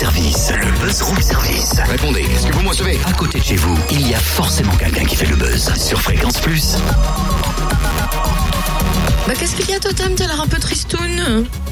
service. 0.00 0.50
Le 0.50 0.70
buzz 0.80 1.02
room 1.02 1.20
service. 1.20 1.74
Répondez, 1.86 2.22
est-ce 2.22 2.46
que 2.46 2.52
vous 2.54 2.62
me 2.62 2.70
recevez 2.70 2.98
À 3.04 3.12
côté 3.12 3.38
de 3.38 3.44
chez 3.44 3.56
vous, 3.56 3.78
il 3.90 4.08
y 4.08 4.14
a 4.14 4.18
forcément 4.18 4.74
quelqu'un 4.76 5.04
qui 5.04 5.14
fait 5.14 5.26
le 5.26 5.36
buzz. 5.36 5.70
Sur 5.76 6.00
Fréquence 6.00 6.40
Plus. 6.40 6.76
Bah 9.26 9.34
qu'est-ce 9.38 9.54
qu'il 9.54 9.68
y 9.68 9.74
a 9.74 9.78
Totem? 9.78 10.14
T'as 10.14 10.26
l'air 10.26 10.40
un 10.40 10.46
peu 10.46 10.58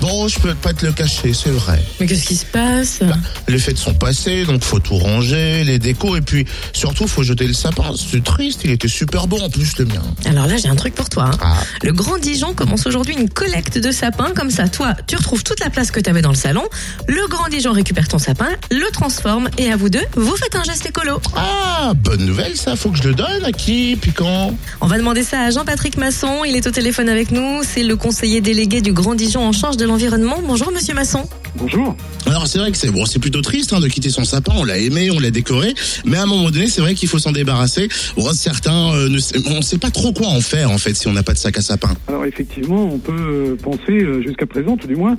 Bon, 0.00 0.28
je 0.28 0.38
peux 0.38 0.54
pas 0.54 0.72
te 0.72 0.86
le 0.86 0.92
cacher, 0.92 1.32
c'est 1.34 1.50
vrai. 1.50 1.82
Mais 2.00 2.06
qu'est-ce 2.06 2.24
qui 2.26 2.36
se 2.36 2.46
passe 2.46 3.00
Les 3.48 3.58
fêtes 3.58 3.78
sont 3.78 3.94
passées, 3.94 4.44
donc 4.44 4.62
faut 4.62 4.78
tout 4.78 4.96
ranger, 4.96 5.64
les 5.64 5.78
décos, 5.78 6.16
et 6.16 6.20
puis 6.20 6.46
surtout 6.72 7.06
faut 7.08 7.22
jeter 7.22 7.46
le 7.46 7.52
sapin. 7.54 7.92
C'est 7.96 8.22
triste, 8.22 8.60
il 8.64 8.70
était 8.70 8.88
super 8.88 9.26
beau 9.26 9.38
en 9.40 9.50
plus 9.50 9.76
le 9.78 9.86
mien. 9.86 10.02
Alors 10.26 10.46
là 10.46 10.56
j'ai 10.56 10.68
un 10.68 10.76
truc 10.76 10.94
pour 10.94 11.08
toi. 11.08 11.24
hein. 11.32 11.38
Ah. 11.40 11.56
Le 11.82 11.92
Grand 11.92 12.18
Dijon 12.18 12.54
commence 12.54 12.86
aujourd'hui 12.86 13.14
une 13.14 13.28
collecte 13.28 13.78
de 13.78 13.90
sapins. 13.90 14.30
Comme 14.34 14.50
ça, 14.50 14.68
toi, 14.68 14.94
tu 15.06 15.16
retrouves 15.16 15.42
toute 15.42 15.60
la 15.60 15.70
place 15.70 15.90
que 15.90 16.00
tu 16.00 16.08
avais 16.10 16.22
dans 16.22 16.30
le 16.30 16.34
salon. 16.36 16.62
Le 17.06 17.26
Grand 17.28 17.48
Dijon 17.48 17.72
récupère 17.72 18.08
ton 18.08 18.18
sapin, 18.18 18.48
le 18.70 18.90
transforme 18.92 19.48
et 19.58 19.70
à 19.72 19.76
vous 19.76 19.88
deux, 19.88 20.04
vous 20.16 20.36
faites 20.36 20.54
un 20.54 20.62
geste 20.64 20.86
écolo. 20.86 21.20
Ah, 21.36 21.92
bonne 21.96 22.24
nouvelle 22.24 22.56
ça, 22.56 22.76
faut 22.76 22.90
que 22.90 22.98
je 22.98 23.08
le 23.08 23.14
donne 23.14 23.44
à 23.44 23.52
qui, 23.52 23.96
puis 24.00 24.12
quand 24.12 24.54
On 24.80 24.86
va 24.86 24.98
demander 24.98 25.22
ça 25.24 25.40
à 25.42 25.50
Jean-Patrick 25.50 25.96
Masson. 25.96 26.44
Il 26.46 26.54
est 26.56 26.66
au 26.66 26.70
téléphone 26.70 27.08
avec 27.08 27.30
nous. 27.30 27.62
C'est 27.64 27.82
le 27.82 27.96
conseiller 27.96 28.40
délégué 28.40 28.80
du 28.80 28.92
Grand 28.92 29.14
Dijon 29.14 29.47
en 29.48 29.52
charge 29.52 29.78
de 29.78 29.86
l'environnement. 29.86 30.36
Bonjour 30.46 30.70
Monsieur 30.70 30.92
Masson. 30.92 31.24
Bonjour. 31.60 31.96
Alors 32.26 32.46
c'est 32.46 32.58
vrai 32.58 32.70
que 32.70 32.76
c'est 32.76 32.90
bon, 32.90 33.04
c'est 33.04 33.18
plutôt 33.18 33.40
triste 33.42 33.72
hein, 33.72 33.80
de 33.80 33.88
quitter 33.88 34.10
son 34.10 34.24
sapin. 34.24 34.52
On 34.56 34.64
l'a 34.64 34.78
aimé, 34.78 35.10
on 35.10 35.18
l'a 35.18 35.30
décoré, 35.30 35.74
mais 36.04 36.16
à 36.16 36.22
un 36.22 36.26
moment 36.26 36.50
donné, 36.50 36.66
c'est 36.68 36.80
vrai 36.80 36.94
qu'il 36.94 37.08
faut 37.08 37.18
s'en 37.18 37.32
débarrasser. 37.32 37.88
Bon, 38.16 38.32
certains, 38.32 38.92
euh, 38.94 39.08
ne 39.08 39.18
sait- 39.18 39.38
on 39.50 39.60
sait 39.62 39.78
pas 39.78 39.90
trop 39.90 40.12
quoi 40.12 40.28
en 40.28 40.40
faire 40.40 40.70
en 40.70 40.78
fait 40.78 40.94
si 40.94 41.08
on 41.08 41.12
n'a 41.12 41.22
pas 41.22 41.32
de 41.32 41.38
sac 41.38 41.56
à 41.58 41.60
sapin. 41.62 41.90
Alors 42.06 42.24
effectivement, 42.26 42.84
on 42.92 42.98
peut 42.98 43.12
euh, 43.12 43.56
penser, 43.56 43.90
euh, 44.02 44.22
jusqu'à 44.22 44.46
présent 44.46 44.76
tout 44.76 44.86
du 44.86 44.96
moins, 44.96 45.16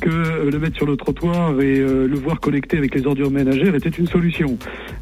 que 0.00 0.08
euh, 0.08 0.50
le 0.50 0.58
mettre 0.58 0.76
sur 0.76 0.86
le 0.86 0.96
trottoir 0.96 1.60
et 1.60 1.78
euh, 1.78 2.06
le 2.08 2.16
voir 2.18 2.40
collecter 2.40 2.78
avec 2.78 2.94
les 2.94 3.06
ordures 3.06 3.30
ménagères 3.30 3.74
était 3.74 3.88
une 3.90 4.06
solution. 4.08 4.56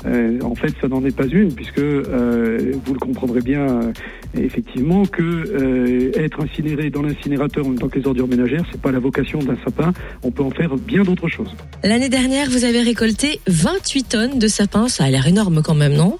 Euh, 0.06 0.38
en 0.42 0.54
fait, 0.54 0.72
ça 0.80 0.88
n'en 0.88 1.04
est 1.04 1.14
pas 1.16 1.26
une, 1.26 1.52
puisque 1.54 1.78
euh, 1.78 2.72
vous 2.84 2.94
le 2.94 2.98
comprendrez 3.00 3.40
bien, 3.42 3.60
euh, 3.66 3.92
effectivement, 4.40 5.04
que 5.06 5.22
euh, 5.22 6.10
être 6.16 6.42
incinéré 6.42 6.90
dans 6.90 7.02
l'incinérateur 7.02 7.64
en 7.66 7.70
même 7.70 7.78
temps 7.78 7.88
que 7.88 7.98
les 7.98 8.06
ordures 8.06 8.28
ménagères, 8.28 8.64
c'est 8.72 8.80
pas 8.80 8.90
la 8.92 8.98
vocation 8.98 9.38
d'un 9.40 9.56
sapin. 9.64 9.92
On 10.22 10.30
peut 10.30 10.42
en 10.42 10.50
faire 10.50 10.70
bien 10.86 11.02
d'autres 11.02 11.28
choses. 11.28 11.54
L'année 11.82 12.08
dernière, 12.08 12.50
vous 12.50 12.64
avez 12.64 12.82
récolté 12.82 13.40
28 13.46 14.08
tonnes 14.08 14.38
de 14.38 14.48
sapins. 14.48 14.88
Ça 14.88 15.04
a 15.04 15.10
l'air 15.10 15.26
énorme 15.26 15.62
quand 15.62 15.74
même, 15.74 15.94
non? 15.94 16.18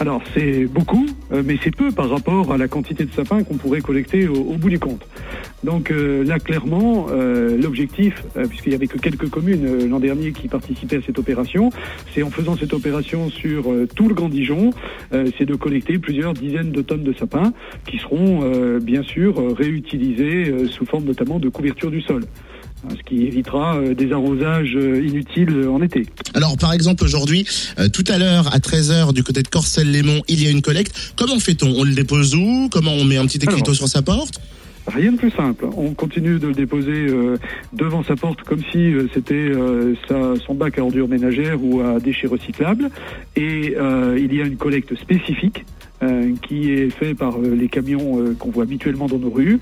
Alors 0.00 0.22
c'est 0.34 0.64
beaucoup, 0.64 1.06
euh, 1.32 1.42
mais 1.44 1.56
c'est 1.62 1.74
peu 1.74 1.92
par 1.92 2.10
rapport 2.10 2.52
à 2.52 2.58
la 2.58 2.66
quantité 2.66 3.04
de 3.04 3.12
sapins 3.12 3.44
qu'on 3.44 3.54
pourrait 3.54 3.80
collecter 3.80 4.26
au, 4.26 4.34
au 4.34 4.56
bout 4.56 4.68
du 4.68 4.80
compte. 4.80 5.06
Donc 5.62 5.90
euh, 5.90 6.24
là 6.24 6.38
clairement, 6.38 7.06
euh, 7.10 7.56
l'objectif, 7.56 8.24
euh, 8.36 8.46
puisqu'il 8.46 8.72
y 8.72 8.74
avait 8.74 8.88
que 8.88 8.98
quelques 8.98 9.30
communes 9.30 9.88
l'an 9.88 10.00
dernier 10.00 10.32
qui 10.32 10.48
participaient 10.48 10.96
à 10.96 11.02
cette 11.02 11.18
opération, 11.18 11.70
c'est 12.12 12.24
en 12.24 12.30
faisant 12.30 12.56
cette 12.56 12.74
opération 12.74 13.30
sur 13.30 13.72
tout 13.94 14.08
le 14.08 14.14
Grand 14.14 14.28
Dijon, 14.28 14.70
c'est 15.12 15.46
de 15.46 15.54
collecter 15.54 15.98
plusieurs 15.98 16.34
dizaines 16.34 16.72
de 16.72 16.82
tonnes 16.82 17.04
de 17.04 17.12
sapins 17.12 17.52
qui 17.86 17.98
seront 17.98 18.78
bien 18.80 19.02
sûr 19.02 19.56
réutilisés 19.56 20.50
euh, 20.50 20.68
sous 20.68 20.86
forme 20.86 21.04
notamment 21.04 21.38
de 21.38 21.48
couverture 21.48 21.90
du 21.90 22.00
sol. 22.00 22.24
Ce 22.90 23.02
qui 23.08 23.24
évitera 23.26 23.76
euh, 23.76 23.94
des 23.94 24.12
arrosages 24.12 24.74
euh, 24.76 25.04
inutiles 25.04 25.50
euh, 25.52 25.70
en 25.70 25.82
été. 25.82 26.06
Alors 26.34 26.56
par 26.58 26.72
exemple 26.72 27.02
aujourd'hui, 27.04 27.46
euh, 27.78 27.88
tout 27.88 28.04
à 28.08 28.18
l'heure 28.18 28.52
à 28.54 28.58
13h 28.58 29.12
du 29.12 29.22
côté 29.22 29.42
de 29.42 29.48
Corcelles-Lémont, 29.48 30.22
il 30.28 30.42
y 30.42 30.46
a 30.46 30.50
une 30.50 30.62
collecte. 30.62 31.12
Comment 31.16 31.38
fait-on? 31.38 31.68
On 31.76 31.84
le 31.84 31.94
dépose 31.94 32.34
où? 32.34 32.68
Comment 32.70 32.92
on 32.92 33.04
met 33.04 33.16
un 33.16 33.26
petit 33.26 33.38
écriteau 33.38 33.62
Alors. 33.70 33.74
sur 33.76 33.88
sa 33.88 34.02
porte? 34.02 34.40
Rien 34.86 35.12
de 35.12 35.16
plus 35.16 35.30
simple. 35.30 35.64
On 35.78 35.94
continue 35.94 36.38
de 36.38 36.48
le 36.48 36.52
déposer 36.52 37.06
euh, 37.08 37.38
devant 37.72 38.04
sa 38.04 38.16
porte 38.16 38.42
comme 38.42 38.60
si 38.70 38.76
euh, 38.92 39.08
c'était 39.14 39.32
euh, 39.34 39.94
sa- 40.06 40.34
son 40.46 40.52
bac 40.54 40.78
à 40.78 40.82
ordures 40.82 41.08
ménagères 41.08 41.58
ou 41.64 41.80
à 41.80 41.98
déchets 42.00 42.26
recyclables. 42.26 42.90
Et 43.34 43.74
il 44.18 44.34
y 44.34 44.42
a 44.42 44.44
une 44.44 44.56
collecte 44.56 44.94
spécifique. 44.96 45.64
Euh, 46.02 46.34
qui 46.46 46.72
est 46.72 46.90
fait 46.90 47.14
par 47.14 47.38
euh, 47.38 47.54
les 47.54 47.68
camions 47.68 48.18
euh, 48.20 48.34
qu'on 48.36 48.50
voit 48.50 48.64
habituellement 48.64 49.06
dans 49.06 49.18
nos 49.18 49.30
rues 49.30 49.60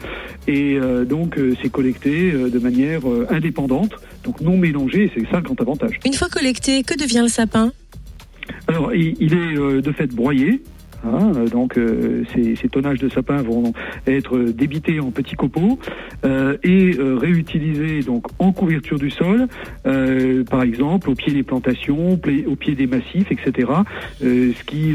et 0.49 0.79
donc 1.07 1.39
c'est 1.63 1.69
collecté 1.69 2.33
de 2.33 2.59
manière 2.59 3.03
indépendante 3.31 3.93
donc 4.25 4.41
non 4.41 4.57
mélangé 4.57 5.05
et 5.05 5.13
c'est 5.15 5.31
ça 5.31 5.37
le 5.37 5.43
grand 5.43 5.61
avantage. 5.61 6.01
Une 6.05 6.15
fois 6.15 6.29
collecté, 6.29 6.83
que 6.83 6.99
devient 6.99 7.21
le 7.23 7.29
sapin? 7.29 7.73
Alors, 8.67 8.93
il, 8.95 9.35
est 9.35 9.83
de 9.83 9.93
fait 9.93 10.09
broyé. 10.09 10.63
Hein, 11.05 11.33
euh, 11.37 11.49
donc, 11.49 11.77
euh, 11.79 12.25
ces, 12.35 12.57
ces 12.57 12.69
tonnages 12.69 12.99
de 12.99 13.09
sapins 13.09 13.43
vont 13.43 13.73
être 14.07 14.39
débités 14.39 15.01
en 15.01 15.11
petits 15.11 15.37
copeaux 15.37 15.79
euh, 16.25 16.57
et 16.63 16.97
euh, 16.99 17.17
réutilisés 17.17 18.01
donc 18.03 18.27
en 18.39 18.53
couverture 18.53 18.99
du 18.99 19.11
sol, 19.11 19.49
euh, 19.87 20.45
par 20.45 20.63
exemple 20.63 21.11
au 21.11 21.15
pied 21.15 21.33
des 21.33 21.43
plantations, 21.43 22.17
pla- 22.17 22.33
au 22.47 22.57
pied 22.57 22.75
des 22.75 22.87
massifs, 22.87 23.31
etc. 23.31 23.69
euh, 24.25 24.53
ce 24.59 24.65
qui 24.65 24.95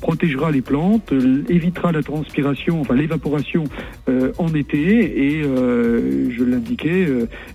protégera 0.00 0.50
les 0.50 0.60
plantes, 0.62 1.12
évitera 1.48 1.92
la 1.92 2.02
transpiration, 2.02 2.80
enfin 2.80 2.94
l'évaporation 2.94 3.64
en 4.38 4.54
été 4.54 4.78
et, 4.78 5.42
je 5.42 6.44
l'indiquais, 6.44 7.06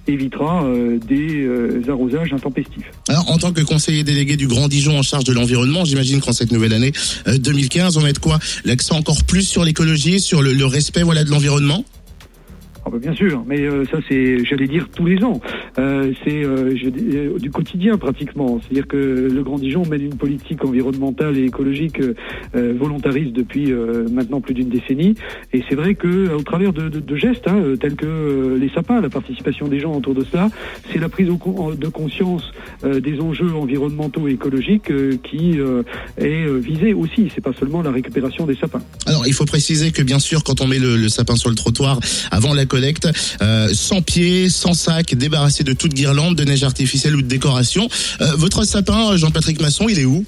évitera 0.08 0.66
des 1.08 1.48
arrosages 1.90 2.34
intempestifs. 2.34 2.90
Alors 3.10 3.32
en 3.32 3.38
tant 3.38 3.52
que 3.52 3.62
conseiller 3.62 4.04
délégué 4.04 4.36
du 4.38 4.48
Grand 4.48 4.68
Dijon 4.68 4.98
en 4.98 5.02
charge 5.02 5.24
de 5.24 5.34
l'environnement, 5.34 5.86
j'imagine 5.86 6.20
qu'en 6.22 6.32
cette 6.34 6.52
nouvelle 6.52 6.74
année 6.74 6.92
euh, 7.28 7.38
2015, 7.84 7.98
on 7.98 8.00
va 8.02 8.08
mettre 8.08 8.22
quoi? 8.22 8.40
L'accent 8.66 8.98
encore 8.98 9.24
plus 9.24 9.44
sur 9.44 9.64
l'écologie, 9.64 10.20
sur 10.20 10.42
le, 10.42 10.54
le 10.54 10.66
respect 10.66 11.04
voilà 11.04 11.24
de 11.24 11.30
l'environnement? 11.30 11.84
Bah 12.94 13.00
bien 13.02 13.16
sûr, 13.16 13.44
mais 13.48 13.62
euh, 13.62 13.86
ça 13.92 13.98
c'est, 14.08 14.46
j'allais 14.46 14.68
dire, 14.68 14.88
tous 14.96 15.06
les 15.06 15.24
ans. 15.24 15.42
Euh, 15.80 16.12
c'est 16.24 16.44
euh, 16.46 16.74
euh, 16.86 17.40
du 17.40 17.50
quotidien 17.50 17.98
pratiquement. 17.98 18.60
C'est-à-dire 18.62 18.88
que 18.88 18.98
le 19.34 19.44
Grand 19.44 19.58
Dijon 19.58 19.84
mène 19.90 20.04
une 20.04 20.16
politique 20.16 20.64
environnementale 20.64 21.38
et 21.40 21.46
écologique 21.46 22.00
euh, 22.00 22.14
euh, 22.56 22.74
volontariste 22.80 23.34
depuis 23.34 23.74
maintenant 24.12 24.42
plus 24.42 24.54
d'une 24.54 24.70
décennie. 24.70 25.16
Et 25.54 25.64
c'est 25.68 25.76
vrai 25.76 25.96
que 25.96 26.32
au 26.36 26.44
travers 26.44 26.72
de, 26.74 26.90
de- 26.90 27.00
de 27.00 27.16
gestes 27.16 27.48
hein, 27.48 27.64
tels 27.80 27.96
que 27.96 28.58
les 28.60 28.70
sapins, 28.70 29.02
la 29.02 29.10
participation 29.10 29.68
des 29.68 29.80
gens 29.80 29.94
autour 29.96 30.14
de 30.14 30.24
cela, 30.24 30.50
c'est 30.92 31.00
la 31.00 31.10
prise 31.10 31.28
de 31.28 31.88
conscience 31.88 32.44
des 32.84 33.20
enjeux 33.20 33.54
environnementaux 33.56 34.28
et 34.28 34.34
écologiques 34.34 34.92
qui 35.24 35.58
est 36.18 36.60
visée 36.60 36.94
aussi. 36.94 37.30
C'est 37.34 37.44
pas 37.44 37.54
seulement 37.60 37.82
la 37.82 37.92
récupération 37.92 38.46
des 38.46 38.56
sapins. 38.56 38.82
Alors 39.08 39.26
il 39.26 39.34
faut 39.34 39.46
préciser 39.46 39.92
que 39.92 40.04
bien 40.04 40.20
sûr 40.20 40.44
quand 40.44 40.62
on 40.62 40.68
met 40.68 40.80
le, 40.80 40.96
le 40.98 41.10
sapin 41.10 41.36
sur 41.36 41.50
le 41.50 41.56
trottoir 41.56 42.00
avant 42.32 42.54
la 42.54 42.66
collecte, 42.66 42.83
euh, 43.42 43.70
sans 43.74 44.02
pied, 44.02 44.50
sans 44.50 44.74
sac, 44.74 45.14
débarrassé 45.16 45.64
de 45.64 45.74
toute 45.74 45.94
guirlande, 45.94 46.36
de 46.36 46.44
neige 46.44 46.64
artificielle 46.64 47.16
ou 47.16 47.22
de 47.22 47.28
décoration. 47.28 47.88
Euh, 48.22 48.36
votre 48.36 48.64
sapin, 48.66 49.16
Jean-Patrick 49.18 49.62
Masson, 49.62 49.88
il 49.90 50.00
est 50.00 50.06
où? 50.06 50.26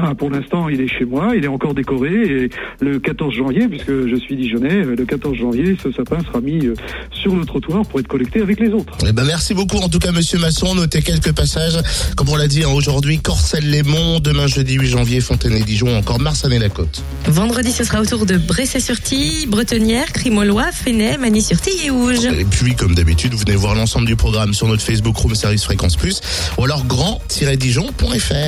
Ah, 0.00 0.14
pour 0.14 0.30
l'instant, 0.30 0.68
il 0.68 0.80
est 0.80 0.86
chez 0.86 1.04
moi, 1.04 1.32
il 1.36 1.44
est 1.44 1.48
encore 1.48 1.74
décoré 1.74 2.44
et 2.44 2.50
le 2.80 3.00
14 3.00 3.34
janvier, 3.34 3.66
puisque 3.66 4.06
je 4.06 4.14
suis 4.14 4.36
dijonnais, 4.36 4.84
euh, 4.84 4.94
le 4.96 5.04
14 5.04 5.36
janvier, 5.36 5.76
ce 5.82 5.90
sapin 5.90 6.18
sera 6.22 6.40
mis 6.40 6.66
euh, 6.66 6.74
sur 7.10 7.34
le 7.34 7.44
trottoir 7.44 7.84
pour 7.84 7.98
être 7.98 8.06
collecté 8.06 8.40
avec 8.40 8.60
les 8.60 8.68
autres. 8.68 8.92
Eh 9.04 9.10
ben 9.10 9.24
merci 9.24 9.54
beaucoup 9.54 9.78
en 9.78 9.88
tout 9.88 9.98
cas 9.98 10.12
Monsieur 10.12 10.38
Masson. 10.38 10.72
Notez 10.76 11.02
quelques 11.02 11.32
passages, 11.32 11.78
comme 12.16 12.28
on 12.28 12.36
l'a 12.36 12.46
dit 12.46 12.62
hein, 12.62 12.70
aujourd'hui, 12.72 13.18
Corcelles-les-Monts, 13.18 14.20
demain 14.20 14.46
jeudi 14.46 14.74
8 14.74 14.86
janvier, 14.86 15.20
Fontenay-Dijon, 15.20 15.96
encore 15.96 16.20
Marsanne-la-Côte. 16.20 17.02
Vendredi, 17.26 17.72
ce 17.72 17.82
sera 17.82 18.00
autour 18.00 18.24
de 18.24 18.36
Bressay-sur-Tille, 18.36 19.46
Bretonnière, 19.48 20.12
Crimolois, 20.12 20.70
Fenay, 20.70 21.18
Magny-sur-Tille 21.18 21.86
et 21.86 21.90
Ouge. 21.90 22.24
Et 22.24 22.44
puis 22.44 22.76
comme 22.76 22.94
d'habitude, 22.94 23.32
vous 23.32 23.40
venez 23.40 23.56
voir 23.56 23.74
l'ensemble 23.74 24.06
du 24.06 24.14
programme 24.14 24.54
sur 24.54 24.68
notre 24.68 24.82
Facebook 24.82 25.16
Room 25.16 25.34
Service 25.34 25.64
Fréquence 25.64 25.96
Plus 25.96 26.20
ou 26.56 26.64
alors 26.64 26.84
grand-dijon.fr. 26.86 28.38